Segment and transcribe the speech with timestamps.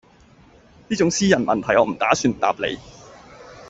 [0.87, 2.75] 呢種私人問題我唔打算答你